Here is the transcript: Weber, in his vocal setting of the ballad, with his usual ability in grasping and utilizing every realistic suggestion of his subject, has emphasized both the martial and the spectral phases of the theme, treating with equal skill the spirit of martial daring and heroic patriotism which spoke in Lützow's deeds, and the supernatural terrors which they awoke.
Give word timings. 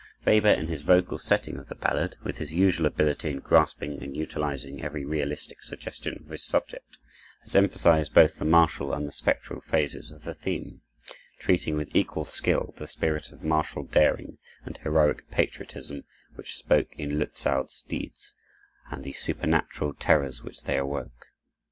Weber, 0.25 0.47
in 0.49 0.65
his 0.65 0.81
vocal 0.81 1.19
setting 1.19 1.57
of 1.59 1.67
the 1.67 1.75
ballad, 1.75 2.15
with 2.23 2.39
his 2.39 2.51
usual 2.51 2.87
ability 2.87 3.29
in 3.29 3.37
grasping 3.39 4.01
and 4.01 4.17
utilizing 4.17 4.81
every 4.81 5.05
realistic 5.05 5.61
suggestion 5.61 6.19
of 6.23 6.29
his 6.29 6.43
subject, 6.43 6.97
has 7.43 7.55
emphasized 7.55 8.11
both 8.11 8.39
the 8.39 8.45
martial 8.45 8.95
and 8.95 9.07
the 9.07 9.11
spectral 9.11 9.61
phases 9.61 10.11
of 10.11 10.23
the 10.23 10.33
theme, 10.33 10.81
treating 11.39 11.77
with 11.77 11.95
equal 11.95 12.25
skill 12.25 12.73
the 12.77 12.87
spirit 12.87 13.31
of 13.31 13.43
martial 13.43 13.83
daring 13.83 14.39
and 14.65 14.79
heroic 14.79 15.29
patriotism 15.29 16.03
which 16.33 16.55
spoke 16.57 16.89
in 16.97 17.19
Lützow's 17.19 17.83
deeds, 17.87 18.33
and 18.89 19.03
the 19.03 19.13
supernatural 19.13 19.93
terrors 19.93 20.41
which 20.41 20.63
they 20.63 20.79
awoke. 20.79 21.27